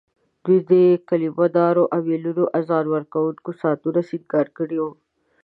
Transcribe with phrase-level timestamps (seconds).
[0.43, 0.73] دوی د
[1.09, 4.91] کلیمه دارو امېلونو، اذان ورکوونکو ساعتو سینګار کړي وو.